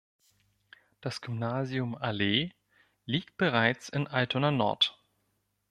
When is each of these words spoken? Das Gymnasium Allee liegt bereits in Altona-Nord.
Das 0.99 1.21
Gymnasium 1.21 1.93
Allee 1.95 2.53
liegt 3.05 3.37
bereits 3.37 3.87
in 3.89 4.07
Altona-Nord. 4.07 4.99